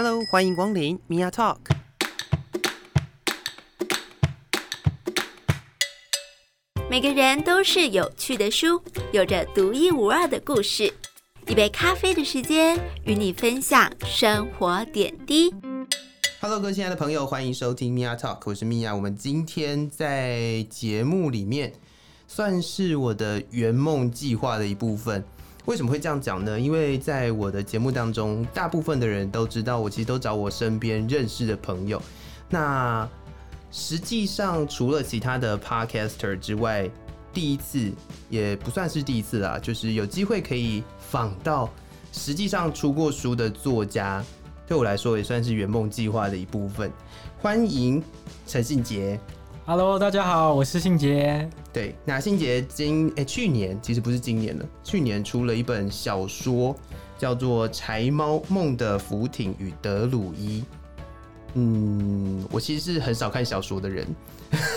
[0.00, 1.56] Hello，欢迎光临 Mia Talk。
[6.88, 8.80] 每个人都是有趣的书，
[9.10, 10.94] 有着独一无二的故事。
[11.48, 15.52] 一杯咖啡的时间，与你分享生活点滴。
[16.40, 18.94] Hello，各位亲爱的朋友，欢迎收听 Mia Talk，我是 Mia。
[18.94, 21.72] 我们今天在节目里面
[22.28, 25.24] 算是我的圆梦计划的一部分。
[25.68, 26.58] 为什么会这样讲呢？
[26.58, 32.00] 因为在我的节目当中，大部分的人都知道，我其实都找我身边认识的朋友。
[32.48, 33.06] 那
[33.70, 36.90] 实际上，除了其他的 podcaster 之外，
[37.34, 37.92] 第一次
[38.30, 41.68] 也不算是第一次啦，就是有机会可以访到
[42.12, 44.24] 实际上出过书的作家，
[44.66, 46.90] 对我来说也算是圆梦计划的一部分。
[47.42, 48.02] 欢迎
[48.46, 49.20] 陈信杰。
[49.70, 51.46] Hello，大家好，我是信杰。
[51.74, 56.74] 对，那信杰今哎、欸、去年其实不是今年了，去年出了一本小说，
[57.18, 60.60] 叫做《柴猫梦的浮艇与德鲁伊》。
[61.52, 64.06] 嗯，我其实是很少看小说的人，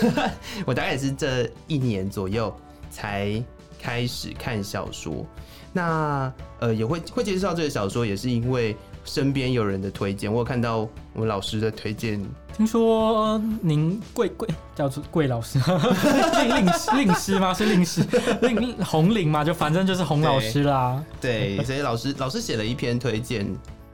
[0.66, 2.54] 我大概也是这一年左右
[2.90, 3.42] 才
[3.80, 5.24] 开始看小说。
[5.72, 6.30] 那
[6.60, 12.24] 呃，也会会介绍这个小说，也是因为身边有人的推荐，我有看到我们老师的推荐。
[12.56, 15.58] 听说您贵贵叫做贵老师，
[16.36, 17.54] 令令令师吗？
[17.54, 18.06] 是令师
[18.42, 19.42] 令红领嘛？
[19.42, 21.02] 就反正就是洪老师啦。
[21.20, 23.46] 对，对，所以老师老师写了一篇推荐，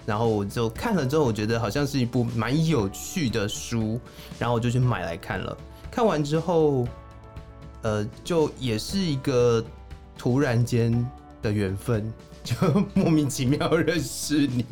[0.05, 4.01] 然后我就看了之后，我觉得好像是一部蛮有趣的书，
[4.39, 5.57] 然后我就去买来看了。
[5.91, 6.87] 看完之后，
[7.83, 9.65] 呃，就也是一个
[10.17, 11.09] 突然间
[11.41, 12.57] 的缘分，就
[12.93, 14.67] 莫名其妙认识你。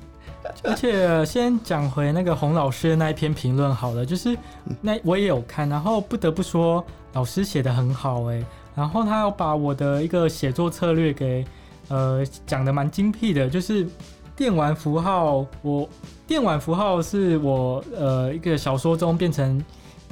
[0.62, 4.36] 而且先讲回那个洪老师的那一篇评论好了，就是
[4.80, 8.42] 那我也有看，然后不得不说老师写的很好哎，
[8.74, 11.44] 然后他要把我的一个写作策略给
[11.88, 13.86] 呃讲的蛮精辟的，就是
[14.34, 15.88] 电玩符号，我
[16.26, 19.62] 电玩符号是我呃一个小说中变成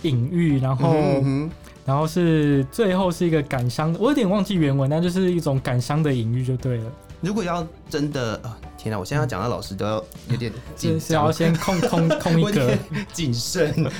[0.02, 0.92] 隐喻，然后、
[1.24, 1.50] 嗯、
[1.84, 6.84] 然后是最后是一个感伤，我有点忘记原文，但就是一种感伤的隐喻就对了。
[7.24, 8.38] 如果要真的
[8.76, 8.98] 天哪！
[8.98, 12.76] 我现在要讲到老师都要有点紧张，要先空空空一个
[13.14, 13.90] 谨慎。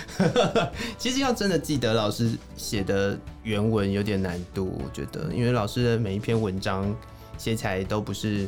[0.98, 6.94] 其实要真的记得老师写的原文有点难度，我觉得，因为老师的每一篇文章
[7.38, 8.46] 写起来都不是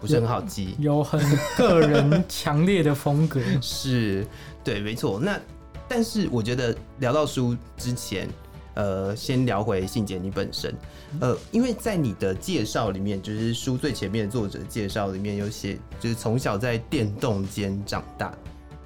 [0.00, 3.40] 不是很好记，有，有很个人强烈的风格。
[3.62, 4.26] 是，
[4.64, 5.20] 对，没错。
[5.20, 5.38] 那
[5.86, 8.28] 但是我觉得聊到书之前。
[8.74, 10.74] 呃，先聊回信姐你本身，
[11.20, 18.32] 呃，因为在你的介绍里面，就是书最前面的作者介绍里面有写，就是从小在电动间长大，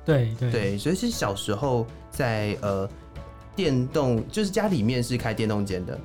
[0.05, 0.51] 对对。
[0.51, 2.89] 对，所以是小时候在呃
[3.55, 5.99] 电动，就是家里面是开电动间的，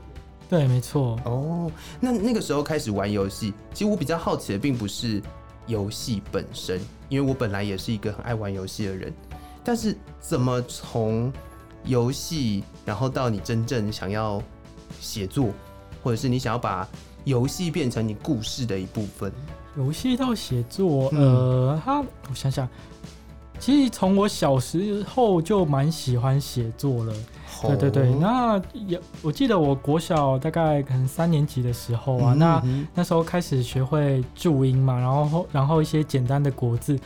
[0.50, 1.20] 对，没错。
[1.26, 5.22] 哦，那那个时候开始玩游戏，其实我比较好奇的并不是
[5.66, 9.12] 游戏本身，因为我本来也是一个很爱玩游戏的人，
[9.64, 11.34] 但是怎么从
[11.86, 14.42] 游戏，然后到你真正想要
[15.00, 15.50] 写作，
[16.04, 16.88] 或者是你想要把
[17.24, 19.32] 游戏变成你故事的一部分。
[19.78, 22.68] 游戏到写作，呃，他，我想想，
[23.60, 27.14] 其实从我小时候就蛮喜欢写作了。
[27.64, 32.64] 对对对，那有我记得我国小大概可能三年级的时候啊，嗯、那
[32.96, 37.00] 那时候开始学会注音嘛，然后然后一些简单的国字，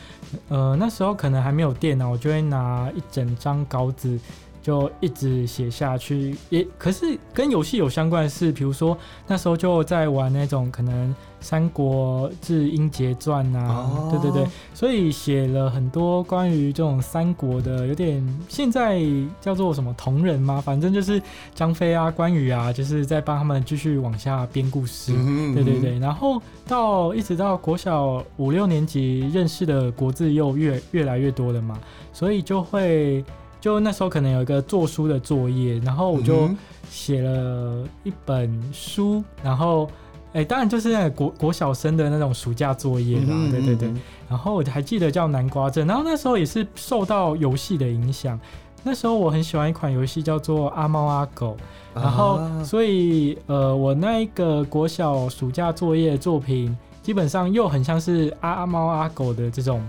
[0.48, 4.18] 呃，那时候可能还没有电脑，我就会拿一整张稿纸。
[4.66, 19.00] 就一直写下去，也可是跟游戏有相关的事，比如说那时候就在玩那种可能《三国志英杰传》啊，哦、对对对，所以写了很多关于这种三国的，有点现在
[19.40, 20.60] 叫做什么同人吗？
[20.60, 21.22] 反正就是
[21.54, 25.12] 张飞啊、关羽啊，就是在帮他们继续往下编故事。
[25.12, 31.78] 嗯哼嗯对对对，然后到一直到国小五六年级，认识的国字又越越来越多了嘛，
[32.12, 33.24] 所以就会。
[33.66, 36.48] 就那时候可能有一个做书的作业，然后我就
[36.88, 39.90] 写了一本书，然后
[40.26, 43.92] 哎、欸，当然就是那个国国小生的那种暑假作业啦，嗯、对对对。
[44.30, 48.38] 然后我还记得叫南瓜镇，然后那时候也是受到游戏的影响。
[48.84, 51.56] 那时候我很喜欢一款游戏叫做阿猫阿狗，
[51.92, 59.82] 然后所以呃，我那一个国小暑假作业作品基本上又很像是阿猫阿狗的这种。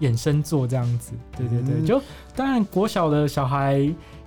[0.00, 2.02] 衍生作这样子，对对对，嗯、就
[2.34, 3.78] 当然国小的小孩，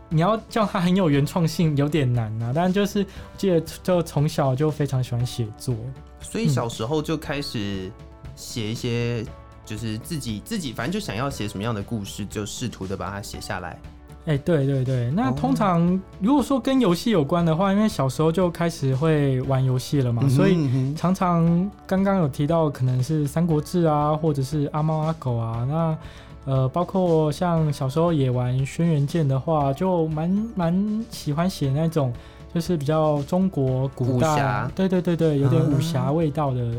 [0.10, 2.52] 你要叫他很有原创性有点难啊。
[2.56, 3.06] 但就是
[3.38, 5.76] 记得就从小就非常喜欢写作，
[6.22, 7.92] 所以小时候就开始
[8.36, 9.26] 写一些，
[9.66, 13.78] 就是自己自己反正就想要写什么样的故事，就试图的把它写下来。
[14.28, 25.98] 哎、欸，对对对，那通常如果说跟游戏有关的话，因为小时候就开始会玩游戏了嘛，嗯、所以常常刚刚有提到可能是《三国志》啊，或者是阿猫阿狗啊，那
[26.44, 32.12] 呃，包括像小时候也玩《轩辕剑》的话，就蛮蛮喜欢写那种
[32.54, 36.74] 就是比较中国古代，对对对对，有点武侠味道的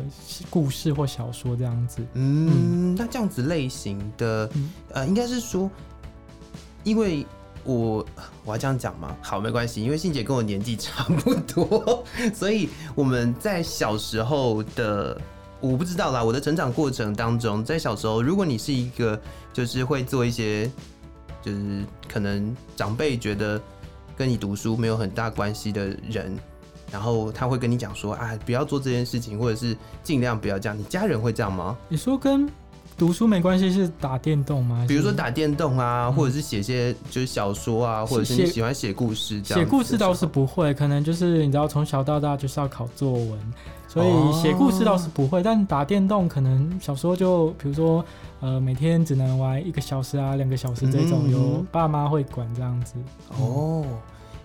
[0.51, 2.03] 故事或小说这样子。
[2.13, 2.95] 嗯，嗯。
[2.95, 5.71] 那这样子类型的，嗯、呃，应该是说，
[6.85, 7.27] 因为。
[7.65, 8.07] 我
[8.45, 9.17] 我要这样讲吗？
[9.21, 15.21] 好，没关系，因为信姐跟我年纪差不多，所以我们在小时候的，
[15.61, 16.23] 我不知道啦。
[16.25, 19.21] 我的成长过程当中，在小时候，如果你是一个
[19.53, 20.71] 就是会做一些，
[21.43, 23.61] 就是可能长辈觉得
[24.17, 26.37] 跟你读书没有很大关系的人，
[26.91, 30.79] 然后他会跟你讲说啊，不要做这件事情，或者是尽量不要这样。
[30.79, 31.77] 你家人会这样吗？
[31.89, 32.49] 你说跟。
[32.99, 34.85] 读书没关系，是打电动吗？
[34.89, 39.65] 比如说打电动啊，嗯、或者是写些就是小说啊，或者是你喜欢写故事这样。
[39.65, 43.39] 写故事倒是不会，可能就是你知道从小到大就是要考作文，
[43.87, 45.39] 所以写故事倒是不会。
[45.39, 48.05] 哦、但打电动可能小时候就比如说
[48.41, 52.95] 呃每天只能玩一个小时啊两个小时这种，嗯、有爸妈会管这样子。
[53.41, 53.87] 哦，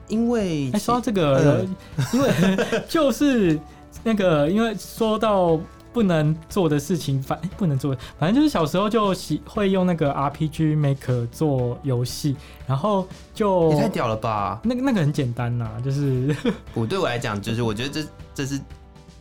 [0.07, 1.65] 因为哎说到这个，呃、
[2.13, 2.29] 因为
[2.88, 3.59] 就是
[4.03, 5.59] 那个因为说到。
[5.94, 12.36] 不能做的事情，反不能做，反正就是小时候就喜会用那个 RPG Maker 做游戏，
[12.68, 14.60] 然后就也太屌了吧！
[14.63, 16.36] 那个那个很简单呐，就是
[16.74, 18.60] 我对我来讲，就是我觉得这这是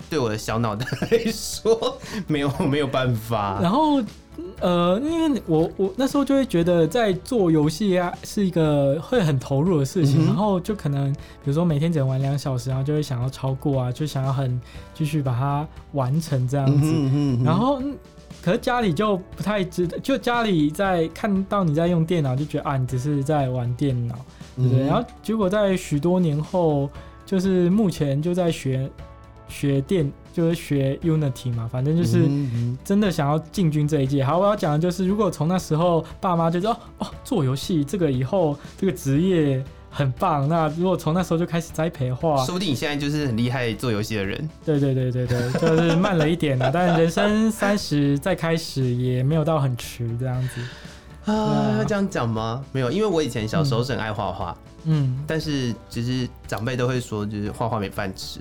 [0.08, 4.02] 对我的小脑袋来说没有没有办法，然后。
[4.60, 14.60] 呃，因为我我那时候就会觉得在做游戏啊是一个会很投入的事情，嗯、然后就可能比如说每天只能玩两小时，然后就会想要超过啊，就想要很
[14.94, 16.86] 继续把它完成这样子。
[16.86, 17.82] 嗯嗯嗯、然后
[18.40, 24.14] 可是家里就不太知道，就家里在看到你在用电脑，就觉得啊你只是在玩电脑，
[24.56, 24.84] 对不对？
[24.84, 26.88] 嗯、然后结果在许多年后，
[27.26, 28.88] 就是目前就在学
[29.48, 30.10] 学电。
[30.32, 32.28] 就是学 Unity 嘛，反正就是
[32.84, 34.24] 真的想要进军这一届。
[34.24, 44.48] 好，我要讲的就是，如果从那时候爸妈就说哦，做游戏这个以后这个职业很棒，那如果从那时候就开始栽培的话，说不定你现在就是很厉害做游戏的人。
[44.64, 50.60] 对对对对对，就是慢了一点了，但人生三十再开始也没有到很迟这样子。
[51.24, 52.64] 啊，要这样讲吗？
[52.72, 54.50] 没有，因为我以前小时候是很爱画画。
[54.50, 58.40] 嗯嗯，但是其实长辈都会说，就是画画没饭吃，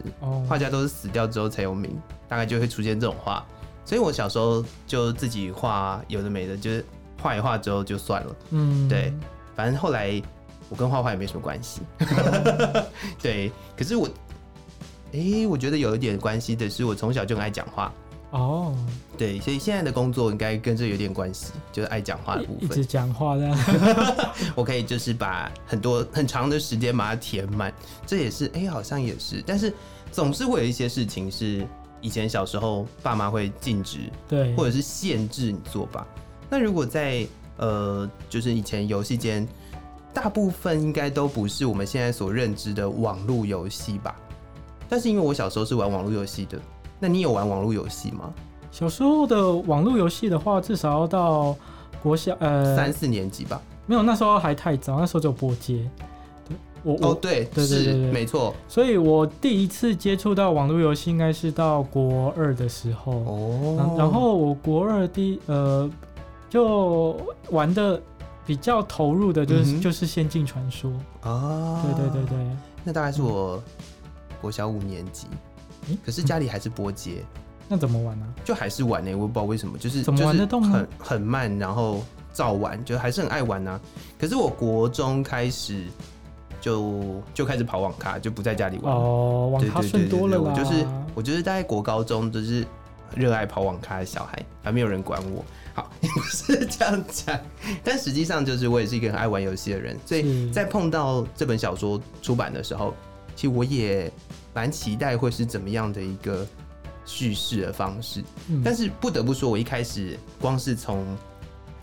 [0.50, 1.95] 画家都是死掉之后才有名，
[2.28, 3.45] 大概就会出现这种话。
[3.86, 6.83] 所以我小时候就自己画，有的没的，就是
[7.22, 8.36] 画一画之后就算了。
[8.50, 9.13] 嗯，对，
[9.56, 10.19] 反正后来
[10.69, 11.81] 我跟画画也没什么关系。
[13.22, 14.07] 对，可是我，
[15.13, 17.94] 哎、欸，我觉得有一点关系的是，我从小就很爱讲话。
[18.31, 18.74] 哦，
[19.18, 22.63] 对，所以现在的工作应该跟这有点关系，就是爱讲话的部分。
[22.63, 23.57] 一直讲话这样，
[24.56, 27.74] 我可以就是把很多很长的时间把它填满，
[28.06, 29.74] 这也是哎、欸，好像也是，但是
[30.12, 31.68] 总是会有一些事情是
[32.00, 34.00] 以前小时候爸妈会禁止，
[34.30, 36.07] 对，或者是限制你做吧。
[36.50, 37.27] 那如果在
[37.57, 39.45] 呃，就是以前游戏间，
[40.13, 44.16] 大部分应该都不是我们现在所认知的网络游戏吧？
[44.88, 46.57] 但是因为我小时候是玩网络游戏的。
[47.01, 48.31] 那你有玩网络游戏吗？
[48.71, 51.53] 小时候的网络游戏的话，至少要到
[52.01, 53.59] 国小呃三四年级吧。
[53.88, 55.89] 没有，那时候还太早，那时候只有拨接。
[56.48, 58.53] 对，我哦对，对对对对，没错。
[58.68, 63.95] 所以我第一次接触到网络游戏，应该是到国二的时候哦。
[63.98, 65.89] 然后我国二第呃
[66.48, 67.19] 就
[67.50, 68.00] 玩的
[68.45, 70.89] 比较投入的，就是、嗯、就是《仙境传说》
[71.27, 71.81] 啊。
[71.84, 72.38] 对对对对，
[72.84, 73.62] 那大概是我
[74.39, 75.27] 国小五年级。
[76.05, 78.43] 可是家里还是拨接、嗯，那怎么玩呢、啊？
[78.43, 80.61] 就还是玩呢、欸，我也不知道为什么，就是怎么玩得动？
[80.63, 83.79] 很很慢，然后照玩，就还是很爱玩啊。
[84.19, 85.85] 可是我国中开始
[86.59, 89.50] 就就开始跑网咖，就不在家里玩哦。
[89.53, 90.85] 网咖顺多了，我就是
[91.15, 92.65] 我就是在国高中就是
[93.15, 95.43] 热爱跑网咖的小孩，还没有人管我。
[95.73, 97.39] 好， 也不是这样讲，
[97.83, 102.93] 但实际上就是我也是一个很爱玩游戏的人，所以在碰到这本小说出版的时候，
[103.35, 104.11] 其实我也。
[104.53, 106.46] 蛮期待会是怎么样的一个
[107.05, 111.17] 叙事的方式，嗯、但是不得不说，我一开始光是从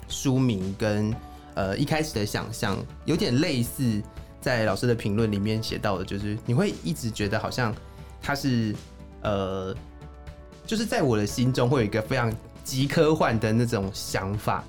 [0.09, 1.15] 书名跟
[1.55, 4.03] 呃一开始的想象，有点类似
[4.41, 7.75] 在老师的评论里面写到的，就是你会一直觉得好像
[8.21, 8.75] 它是
[9.23, 9.75] 呃，
[10.67, 12.33] 就是在我的心中会有一个非常
[12.63, 14.63] 极科幻的那种想法，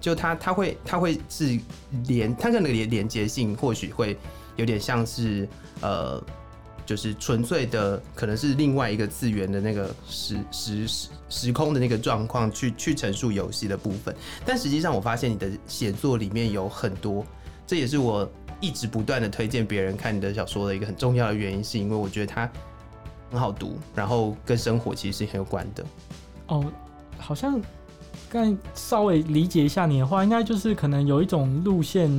[0.00, 1.58] 就它它会它会是
[2.06, 4.16] 连它的那个连连接性或许会
[4.56, 5.48] 有点像是
[5.80, 6.22] 呃。
[6.90, 14.12] 就是纯粹的，可能是另外一个次元的那个时时时时空的那个状况去去陈述游戏的部分，
[14.44, 17.24] 但实际上我发现你的写作里面有很多
[17.64, 18.28] 这也是我
[18.60, 22.50] 一直不断的推荐别人看你的小说的一个很重要的原因，是因为我觉得它
[23.30, 25.86] 很好读，然后跟生活其实是很有关的。
[26.48, 26.72] 哦，
[27.18, 27.62] 好像
[28.28, 32.10] 刚稍微理解一下你的话，应该就是可能有一种路线，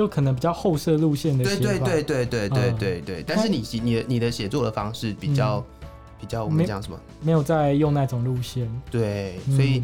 [0.00, 1.60] 就可能比较后设路线的写法。
[1.60, 3.20] 对对对对对对对对。
[3.20, 5.86] 嗯、但是你你的你的写作的方式比较、嗯、
[6.18, 6.98] 比较，我们讲什么？
[7.20, 8.66] 没有在用那种路线。
[8.90, 9.82] 对，所以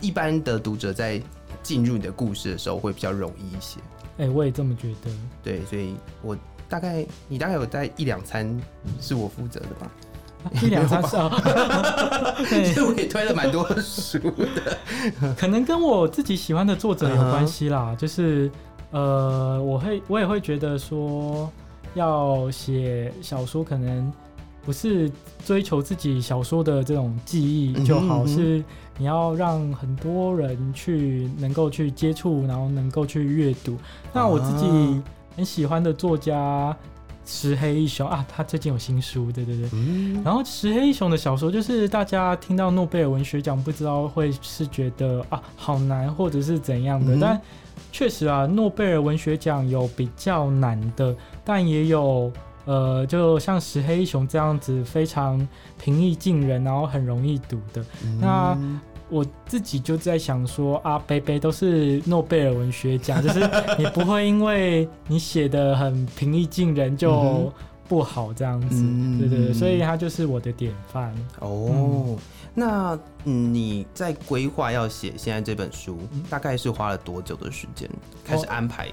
[0.00, 1.20] 一般的读者在
[1.60, 3.80] 进入你的故事的时候会比较容易一些。
[4.18, 5.10] 哎、欸，我也这么觉得。
[5.42, 6.38] 对，所以我
[6.68, 8.56] 大概你大概有在一两餐
[9.00, 9.90] 是我负责的吧。
[10.62, 11.28] 一两三次啊，
[12.48, 14.18] 其实 我也推了蛮多书
[14.54, 14.78] 的，
[15.36, 17.88] 可能跟我自己喜欢的作者有关系啦。
[17.90, 17.96] Uh huh.
[17.96, 18.48] 就是
[18.90, 21.50] 呃，我会我也会觉得说，
[21.94, 24.12] 要写小说，可能
[24.64, 25.10] 不是
[25.44, 28.64] 追求自己小说的这种记忆就好，是
[28.96, 33.76] 你要让很多人去能够去接触，然后能够去阅读。
[34.12, 34.66] 那我自己
[35.36, 36.76] 很喜欢的作家。
[37.30, 39.68] 石黑一雄啊，他最近有新书，对对对。
[39.74, 47.14] 嗯、然后石黑一雄的小说，就是大家听到诺贝尔文学奖，不知道会是觉得啊好难，或者是怎样的。
[47.14, 47.40] 嗯、但
[47.92, 52.32] 确实啊，诺贝尔文学奖有比较难的，但也有
[52.64, 55.46] 呃，就像石黑一雄这样子非常
[55.78, 57.84] 平易近人，然后很容易读的。
[58.04, 58.58] 嗯、那
[59.10, 63.40] 我自己就在想说啊，北北都是诺贝尔文学奖， 就是
[63.78, 67.52] 你不会因为你写的很平易近人就
[67.88, 71.14] 不好这样子，嗯、对对对，所以他就是我的典范。
[71.40, 72.18] 哦，嗯、
[72.54, 75.98] 那你在规划要写现在这本书，
[76.28, 77.88] 大概是花了多久的时间？
[78.24, 78.88] 开始安排？
[78.88, 78.92] 哦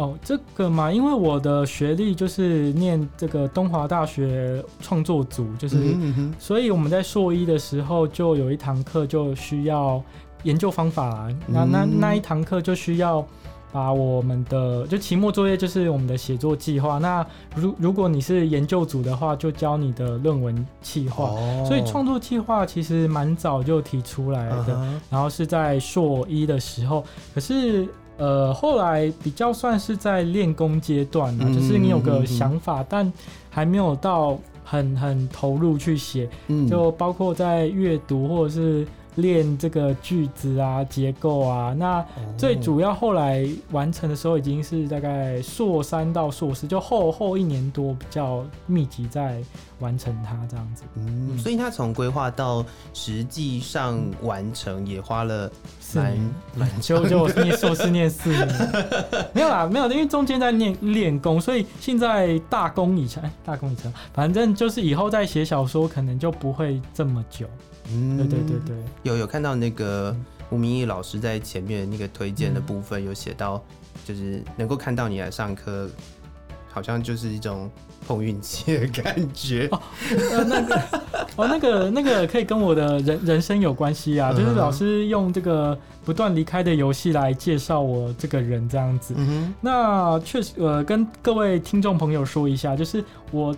[0.00, 10.02] 哦，这个嘛，因为我的学历就是念这个东华大学创作组，就是，嗯嗯、所以我们在硕一的时候就有一堂课就需要
[10.44, 13.22] 研究方法，啦、那那那一堂课就需要
[13.70, 16.96] 把我们的就期末作业就是我们的写作计划。
[16.96, 21.24] 那如如果你是研究组的话，就教你的论文计划。
[21.24, 27.04] 哦、所以创作计划其实蛮早就提出来的，嗯、然后是在硕一的时候，
[27.34, 27.86] 可是。
[28.20, 33.12] 呃，后来比较算是在练功阶段嘛，嗯、就是你有个想法，嗯、但
[33.50, 38.86] 还没有到很很投入去写，嗯、就包括在阅读或者是。
[39.16, 42.02] 练这个句子啊，结构啊，那
[42.38, 49.42] 最主要后来完成的时候，已经是大概硕三到硕士，就后后一年多比较密集在
[49.80, 50.84] 完成它这样子。
[50.94, 55.50] 嗯，所以他从规划到实际上完成也花了
[55.94, 56.16] 蛮
[56.54, 58.48] 蛮久，就我念硕士念四年，
[59.34, 67.46] 没有啦，没有，因为中间在练练功，所以现在大功已成， 大功已成，反正就是以后在写小说可能就不会这么久。
[67.92, 70.14] 嗯，对对对对，有有看到那个
[70.50, 73.60] 吴明义老师在前面那个推荐的部分有写到，
[74.04, 75.90] 就是能够看到你来上课，
[76.70, 77.70] 好像就是一种
[78.06, 79.68] 碰运气的感觉。
[79.70, 79.80] 哦，
[80.32, 80.82] 呃、那个
[81.36, 89.14] 哦，那个那个可以跟我的人人生有关系啊，就是老师用这个不断离开的游戏来介绍我这个人这样子。
[89.16, 93.54] 嗯，那确实，呃，跟各位听众朋友说一下，就是我。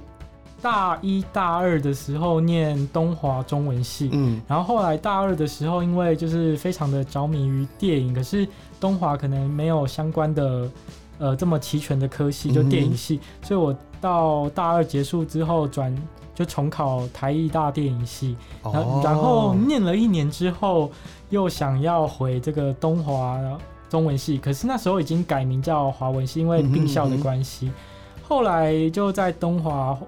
[0.62, 8.46] 大一、大二的时候念东华中文系，嗯，然后后来大二的时候，因为就是非常的着迷于电影，可是
[8.78, 10.70] 东华可能没有相关的
[11.18, 15.94] 呃这么齐全的科系，就电影系，嗯、所以我到大二结束之后转
[16.34, 20.90] 就重考台艺大电影系，然后、哦、然后念了一年之后，
[21.30, 23.40] 又想要回这个东华
[23.88, 28.24] 中文系，可是那时候已经改名叫华文系，因为并校的关系，嗯、哼。
[28.28, 29.98] 后来就在东华。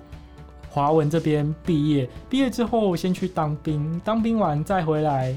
[0.70, 5.32] 华文这边毕业，毕业之后先去当兵，当兵完再回来，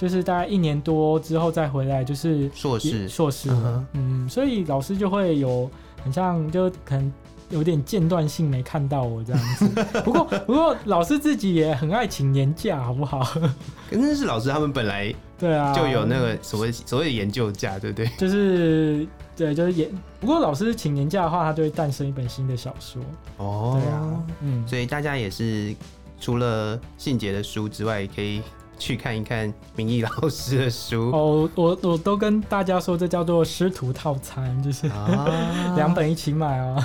[0.00, 3.84] 就是大概一年多之后再回来，就是硕士，硕士，uh.
[3.92, 5.70] 嗯，所以老师就会有
[6.02, 7.12] 很像，就可能
[7.50, 9.68] 有点间断性没看到我这样子。
[10.02, 13.20] 不过，不过老师自己也很爱请年假，好不好？
[13.90, 18.06] 可是是老师他们本来对啊，就有那个所谓所谓的研究假，对不对？
[18.16, 19.06] 就是。
[19.36, 19.88] 对，就是研。
[20.20, 23.00] 不过老师请年假的话，他就会诞生一本新的小说。
[23.38, 25.74] 哦，对啊，嗯，所以大家也是
[26.20, 28.42] 除了信杰的书之外，可以
[28.80, 31.10] 去看一看明义老师的书。
[31.12, 36.84] 哦，我我都跟大家说，这叫做师徒套餐，就是两、啊、 本一起买哦。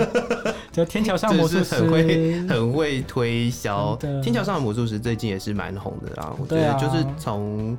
[0.72, 6.32] 就天桥上魔术师很会很会推销，天桥上的魔术师最近也是蛮红的啦。
[6.38, 7.76] 我觉得就是从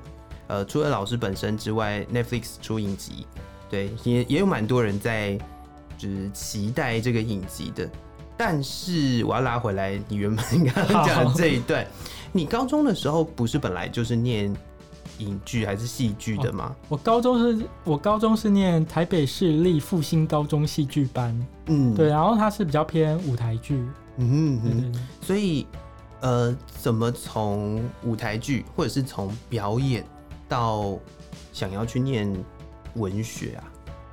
[0.47, 3.25] 呃，除了老师本身之外，Netflix 出影集。
[3.69, 5.37] 对，也也有蛮多人在
[5.97, 7.89] 就是期待这个影集的，
[8.37, 11.91] 但是我要拉回来，你原本刚刚讲的这一段，好
[12.31, 14.55] 你高中的时候不是本来就是念
[15.19, 16.75] 影剧还是戏剧的吗？
[16.75, 16.85] 哦？
[16.89, 23.75] 我高中是，我高中是念台北市立复兴高中戏剧班，嗯，对，然后它是比较偏舞台剧，
[24.17, 25.65] 嗯嗯，所以
[26.21, 30.05] 呃，怎么从舞台剧或者是从表演
[30.47, 30.97] 到
[31.53, 32.31] 想要去念
[32.95, 33.63] 文学啊？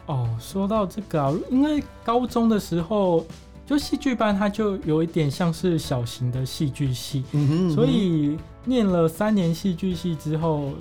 [0.06, 3.24] 哦，说到这个啊，因为高中的时候。
[3.66, 10.72] 就戏剧班，它就有一点像是小型的戏剧系，嗯哼嗯哼，所以念了三年戏剧系之后，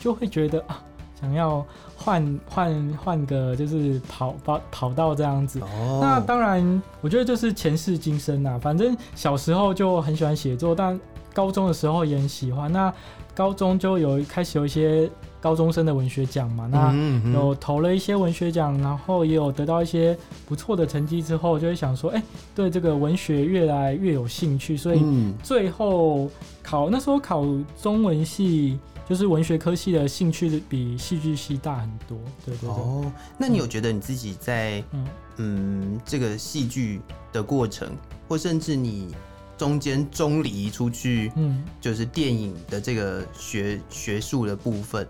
[0.00, 0.82] 就会觉得啊，
[1.20, 1.64] 想要
[1.96, 5.60] 换换换个就是跑跑跑道这样子。
[5.60, 6.00] 哦。
[6.02, 8.58] 那当然，我觉得就是前世今生啊。
[8.60, 10.98] 反正小时候就很喜欢写作，但
[11.32, 12.72] 高中的时候也很喜欢。
[12.72, 12.92] 那
[13.34, 15.08] 高中就有开始有一些。
[15.40, 20.16] 高中生的文学奖嘛，那有投了一些文学奖，然后也有得到一些
[20.46, 26.30] 不错的成绩之后，就会想说，哎、欸，对这个文学越来越有兴趣，所以最后
[26.62, 27.44] 考那时候考
[27.80, 28.78] 中文系，
[29.08, 32.18] 就是文学科系的兴趣比戏剧系大很多。
[32.44, 32.70] 对对对。
[32.70, 37.00] 哦，那你有觉得你自己在嗯，嗯这个戏剧
[37.32, 37.88] 的过程，
[38.26, 39.14] 或甚至你？
[39.58, 45.06] 中间中离出去，嗯，就是电影的这个学学术的部分，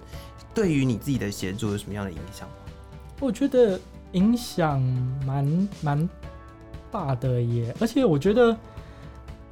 [0.55, 2.55] 对于你自己的写作有什么样的影响吗？
[3.21, 3.78] 我觉得
[4.12, 4.81] 影响
[5.26, 6.09] 蛮蛮
[6.90, 8.57] 大的耶，而且我觉得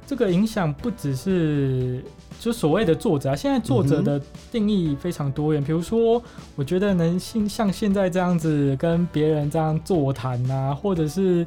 [0.07, 2.03] 这个影响不只是
[2.39, 4.19] 就所谓的作者啊，现在作者的
[4.51, 5.63] 定义非常多元。
[5.63, 6.21] 比如说，
[6.55, 11.45] 我觉得能像像现在这样子跟别人这样座谈啊，或者是。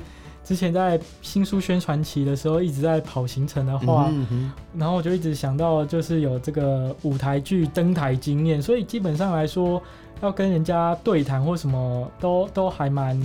[0.51, 9.81] 之前在新书宣传期的时候，一直在跑行程的话，嗯嗯，然后我就一直想到，就是有这个舞台剧登台经验，所以基本上来说，
[10.21, 13.17] 要跟人家对谈或什么都都还蛮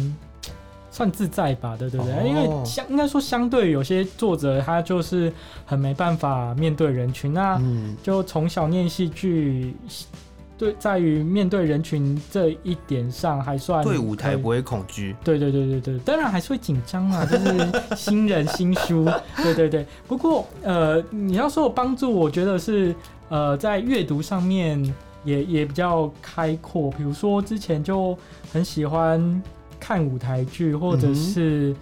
[0.92, 5.34] 算自在吧，对对对，哦，因为相应该说相对有些作者他就是
[5.66, 7.60] 很没办法面对人群，那
[8.04, 9.76] 就从小念戏剧。
[10.58, 15.14] 对，在于面对人群这一点上，还算对舞台不会恐惧。
[15.22, 19.06] 对对对对对，当然还是会紧张啊， 就是新人新书。
[19.44, 22.96] 对对对，不过呃，你要说有帮助，我觉得是
[23.28, 24.82] 呃，在阅读上面
[25.26, 26.90] 也也比较开阔。
[26.92, 28.18] 比如说之前就
[28.54, 29.44] 很喜欢
[29.78, 31.76] 看舞台剧，或者是、嗯、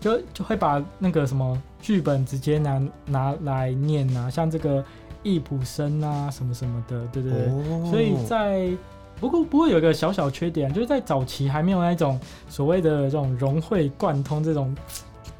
[0.00, 4.84] 就就会把那个什么剧本直接拿拿来念啊，像这个。
[5.26, 7.46] 易卜生啊，什么什么的，对对对。
[7.50, 7.90] Oh.
[7.90, 8.70] 所以在
[9.18, 14.72] 不过不过有一个小小缺点，就是在早期还没有那种所谓的这种融会贯通、这种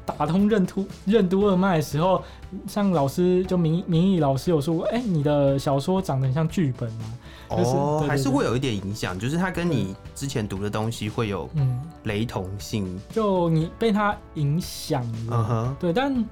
[0.05, 2.21] 打通任督任督二脉的时候，
[2.67, 7.05] 像老师就明明义老师有说过，哎、欸，你的小说长得很像剧本啊。
[7.49, 15.75] 哦、就是，oh, 还是会有一点影响，就是它跟你之前读的东西会有嗯雷同性，就你被它影响了。
[15.77, 15.81] Uh.
[15.81, 16.25] 对，但。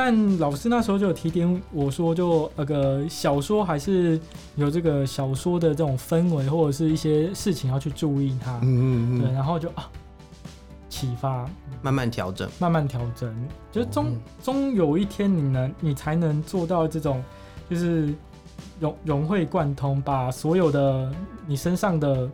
[0.00, 4.18] 但老师那时候就有提点我说，就那个小说还是
[4.54, 8.58] 有这个小说的这种氛围，或者是一些事情要去注意它。
[8.58, 9.20] 嗯嗯嗯。
[9.20, 9.90] 对，然后就啊，
[10.88, 11.50] 启发，
[11.82, 13.34] 慢慢调整，慢慢调整，
[13.72, 17.20] 就终终有一天你能，你才能做到这种，
[17.68, 18.14] 就是
[18.78, 21.12] 融融会贯通，把所有的
[21.44, 22.30] 你身上的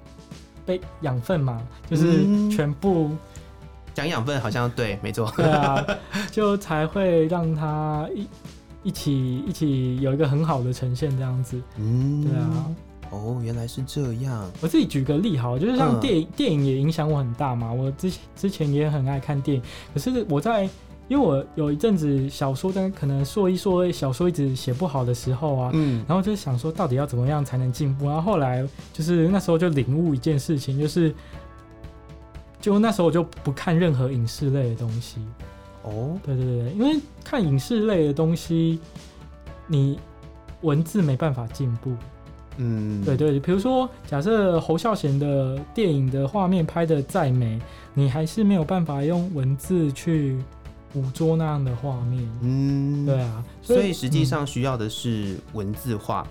[0.66, 3.08] 被养分嘛，就是全部。
[3.94, 5.32] 讲养分好像对，没错。
[5.38, 5.82] 对啊，
[6.30, 8.26] 就才会让它一
[8.82, 11.58] 一起一起有一个很好的呈现这样子。
[11.78, 12.66] 嗯，对啊。
[13.10, 14.50] 哦，原来是这样。
[14.60, 17.72] 我自己举个例好，就是像电影，嗯、电影也影响我很大嘛。
[17.72, 19.62] 我之前之前也很爱看电影，
[19.94, 20.64] 可是我在
[21.06, 28.06] 因为我有一阵子小说，但可能说一说小说一直写不好的时候啊，嗯，然后就想说到底要怎么样才能进步。
[28.06, 31.14] 然后后来就是那时候就领悟一件事情，就是。
[32.64, 35.18] 就那时候我就不看任何影视类的东西。
[35.82, 38.80] 哦，对对对，因为看影视类的东西，
[39.66, 39.98] 你
[40.62, 41.92] 文字没办法进步。
[42.56, 47.60] 嗯，对对，比如说假设侯孝贤的电影的画面拍的再美，
[47.92, 50.38] 你还是没有办法用文字去
[50.90, 52.26] 捕捉那样的画面。
[52.40, 56.26] 嗯，对啊，所以实际上需要的是文字化。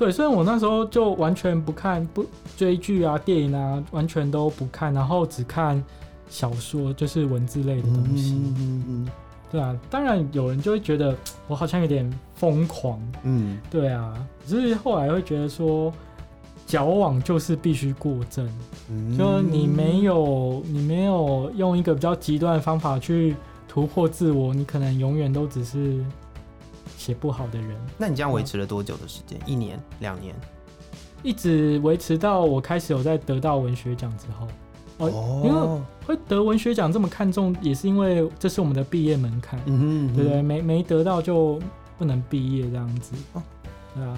[0.00, 2.24] 对，所以我那时候就完全不看不
[2.56, 5.84] 追剧啊、电影啊，完全都不看，然后只看
[6.30, 8.32] 小说，就是文字类的东西。
[8.32, 9.08] 嗯嗯嗯。
[9.52, 11.14] 对啊，当然有人就会觉得
[11.46, 12.98] 我好像有点疯狂。
[13.24, 13.58] 嗯。
[13.70, 14.14] 对啊，
[14.46, 15.92] 只是后来会觉得说，
[16.66, 18.48] 矫枉就是必须过正。
[18.88, 19.18] 嗯。
[19.18, 23.36] 就你没有你没有用一个比较极端的方法去
[23.68, 26.02] 突破自我，你可能永远都只是。
[27.10, 29.36] 写不好的人，那你这样维持了多久的时间？
[29.44, 30.32] 一年、两年，
[31.24, 34.46] 一直维持到我开始有在得到文学奖之后。
[34.98, 39.58] 哦，因为会得文学奖这么看重，也是因为这是我们的毕业门槛。
[39.66, 40.42] 嗯哼，嗯哼，对不对？
[40.42, 41.58] 没没得到就
[41.98, 43.16] 不能毕业这样子。
[43.32, 43.42] 哦，
[43.96, 44.16] 对啊。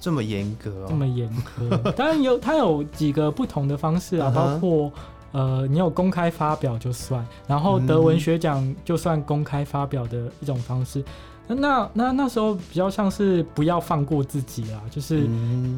[0.00, 1.76] 这么严格哦，这么严格。
[1.92, 4.90] 当然有，它有几个不同的方式啊，包括
[5.32, 11.04] 呃，你有公开发表就算，然后得文学奖就算公开发表的一种方式。
[11.04, 15.28] 那那那那时候比较像是不要放过自己啊，就是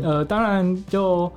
[0.03, 1.31] 呃，当然就。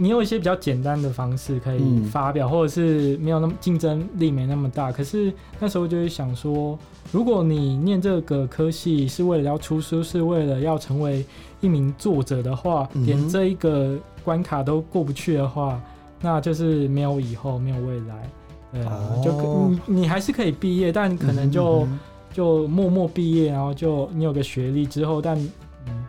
[0.00, 4.92] 你有一些比较简单的方式可以发表，嗯、或者是没有那么竞争力没那么大。
[4.92, 6.78] 可是那时候就会想说，
[7.10, 11.26] 如果你念这个科系是为了要出书，是为了要成为
[11.60, 15.80] 一名作者的话，嗯、连这一个关卡都过不去的话，
[16.20, 18.30] 那就是没有以后，没有未来。
[18.72, 21.98] 对啊，哦、就你你还是可以毕业，但可能就、嗯、
[22.32, 25.38] 就默默毕业，然后就你有个学历之后，但
[25.86, 26.04] 嗯，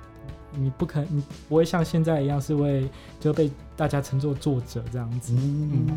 [0.53, 2.88] 你不可你不会像现在一样是为
[3.19, 3.51] 就被。
[3.79, 5.34] 大家称作作者这样子。
[5.38, 5.88] 嗯，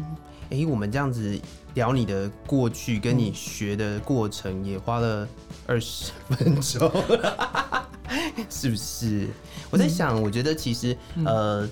[0.50, 1.36] 哎、欸，我们这样子
[1.74, 5.26] 聊你的过去，跟你学的过程，也花了
[5.66, 6.88] 二十分钟，
[8.48, 9.26] 是不是？
[9.68, 11.68] 我在想，我觉得其实，嗯、呃，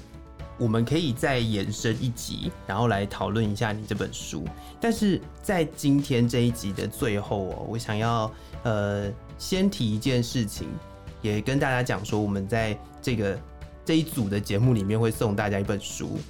[0.60, 4.44] 我们可以再延伸一集，然后来讨论一下你这本书。
[4.80, 8.30] 但是在今天这一集的最后哦，我想要
[8.62, 10.68] 呃先提一件事情，
[11.22, 13.36] 也跟大家讲说，我们在这个。
[13.82, 16.20] 这一组的节目里面会送大家一本书，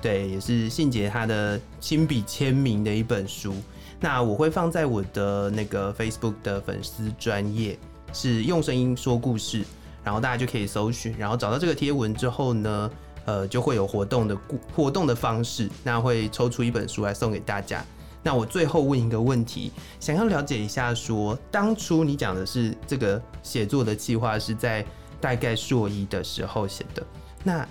[0.00, 3.54] 对，也是信杰他的亲笔签名的一本书。
[3.98, 7.76] 那我会放在我的那个 Facebook 的粉丝专业，
[8.12, 9.64] 是用声音说故事，
[10.04, 12.88] 然后大家就可以搜寻，然后找到这个贴文之后呢，
[13.28, 14.38] 呃，就会有活动的
[14.74, 17.84] 活动的方式，那会抽出一本书来送给大家。
[18.22, 24.82] 那我最后问一个问题，想要了解一下说，当初你讲的是这个写作的计划是在。
[25.20, 27.04] 大概硕一的时候写的，
[27.42, 27.66] 那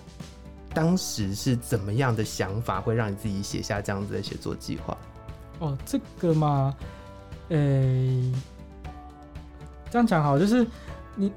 [0.74, 4.98] 当时是怎么样的想法会让你自己写下这样子的写作计划？
[5.60, 6.76] 哦，这个嘛，
[7.48, 8.34] 诶、
[9.90, 10.68] 这样讲好，就是
[11.16, 11.32] 你，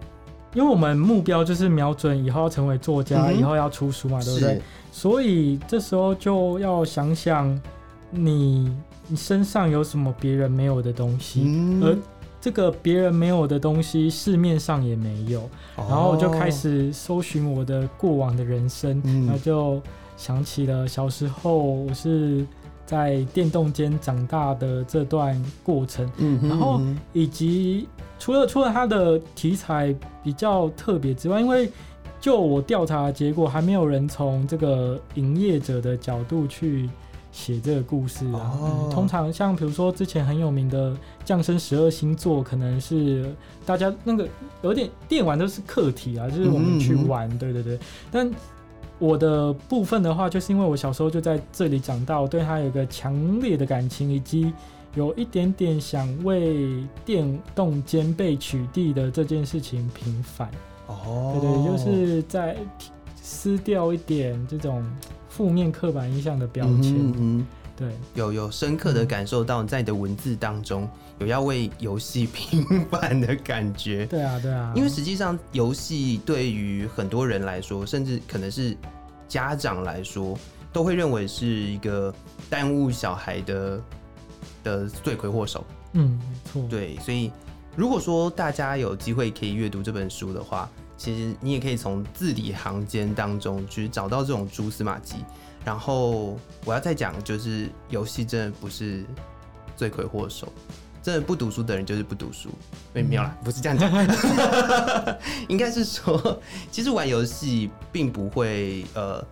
[0.55, 4.63] 因为我们目标就是瞄准以后要成为作家，嗯、以后要出书嘛，对不对？
[4.93, 7.61] 所以这时候就要想想
[8.11, 8.75] 你
[9.09, 11.97] 你身上有什么别人没有的东西，嗯、而。
[12.43, 15.47] 这个别人没有的东西，市面上也没有。
[15.77, 19.79] 然后我就开始搜寻我的过往的人生，然后就
[20.17, 22.47] 想起了小时候我是
[22.87, 26.11] 在电动间长大的这段过程。
[26.41, 26.81] 然后
[27.13, 27.87] 以及
[28.21, 31.69] 除了除了它的题材比较特别之外，因为
[32.21, 36.89] 就我调查结果，还没有人从这个营业者的角度去。
[37.33, 40.91] 写这个故事啊，哦嗯、通常像比如说之前很有名的
[41.25, 43.33] 《降生十二星座》，可能是
[43.65, 44.29] 大家那个
[44.63, 47.79] 有点电玩都是课题啊，就是我们去玩，嗯嗯对对对。
[48.11, 48.29] 但
[48.99, 54.53] 我的部分的话，就是因为我小时候就在这里长大，我对他有一个强烈的感情，以及
[54.95, 60.51] 有一点点想为电动肩被取缔的这件事情平反。
[60.87, 62.57] 哦，对，对对，就是在
[63.21, 64.85] 撕掉一点这种。
[65.31, 70.87] 负面刻板印象的标签，嗯，嗯，对，有有深刻的感受到在你的文字当中
[71.21, 74.05] 有要为游戏平反的感觉。
[74.07, 78.77] 对啊，对啊，因为实际上游戏对于很多人来说，甚至可能是
[79.29, 80.37] 家长来说，
[80.73, 82.13] 都会认为是一个
[82.51, 83.81] 耽误小孩的
[84.63, 85.65] 的罪魁祸首。
[85.93, 86.67] 嗯，没错。
[86.69, 87.31] 对，所以
[87.77, 90.69] 如果说大家有机会可以阅读这本书的话。
[91.01, 95.25] 其实你也可以从字里行间当中去找到这种蛛丝马迹。
[95.65, 99.03] 然后我要再讲，就是游戏真的不是
[99.79, 100.53] 罪魁祸首，
[101.03, 102.51] 真的不读书的人就是不读书。
[102.93, 103.91] 没有啦，不是这样讲，
[105.49, 106.39] 应该是说，
[106.71, 109.25] 其实玩游戏并不会呃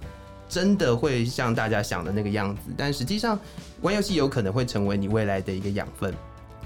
[0.48, 3.38] 真的会像大家想的那个样子，但实际上
[3.82, 6.12] 玩游戏有可能会成为你未来的一个养分。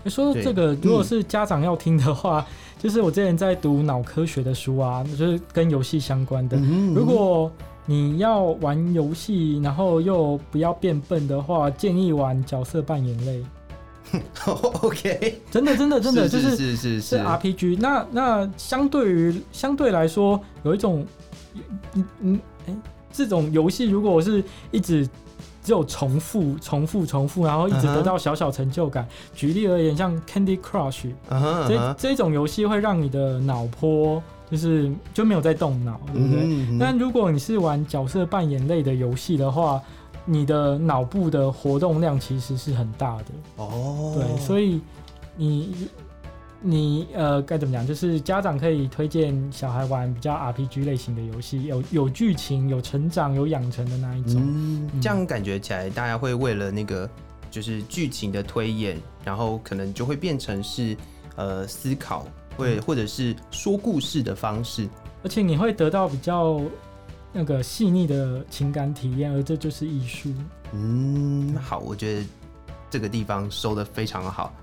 [0.07, 6.57] 说这个，如果是家长要听的话，嗯、就是我之前在读脑科学的书啊，就是跟游戏相关的。
[6.57, 7.51] 嗯嗯、如果
[7.87, 13.45] 你要玩游戏，然后又不要变笨的话，建议玩角色扮演类。
[14.83, 17.79] OK，真的真的真的就是是是是 RPG。
[17.81, 21.07] 那那相对于相对来说，有一种
[21.95, 22.75] 嗯嗯哎，
[23.13, 25.09] 这种游戏如果我是一直。
[25.65, 29.05] 只有重复、重复、重复，然后一直得到小小成就感。
[29.05, 29.39] Uh huh.
[29.39, 31.69] 举例而言，像 Candy Crush，、uh huh, uh.
[31.69, 34.21] 这这种游戏会让你的脑波
[34.51, 36.79] 就是就没有在动脑，对不对？Uh.
[36.81, 39.81] 但如果你是玩角色扮演类的游戏的话，
[40.25, 43.25] 你的脑部的活动量其实是很大的。
[43.59, 43.69] 哦
[44.01, 44.15] ，oh.
[44.17, 44.81] 对，所以
[45.37, 45.77] 你。
[46.63, 47.85] 你呃该怎么讲？
[47.87, 54.41] 就是家长可以推荐小孩玩比较 RPG 类型的游戏，有有剧情、有成长、有养成的那一种。
[54.41, 57.09] 嗯，这样感觉起来，大家会为了那个
[57.51, 60.97] 就是剧情的推演，然后可能就会变成是
[61.37, 64.89] 呃思考，或或者是说故事的方式，
[65.23, 66.61] 而且你会得到比较
[67.33, 70.33] 那个细腻的情感体验，而这就是艺术。
[70.73, 72.27] 嗯，好，我觉得
[72.93, 74.55] 这个地方收的非常好。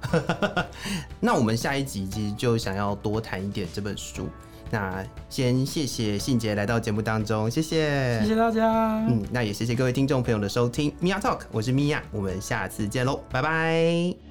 [1.20, 4.30] 那我们下一集其实就想要多谈一点这本书。
[4.70, 9.00] 那先谢谢信杰来到节目当中，谢谢，谢谢大家。
[9.08, 14.29] 嗯，那也谢谢各位听众朋友的收听，Mia Talk，我是 Mia，我们下次见喽，拜拜。